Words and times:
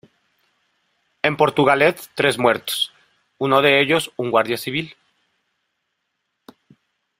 En 1.21 1.37
Portugalete 1.37 2.01
tres 2.15 2.39
muertos, 2.39 2.91
uno 3.37 3.61
de 3.61 3.79
ellos 3.81 4.11
un 4.17 4.31
guardia 4.31 4.57
civil. 4.57 4.95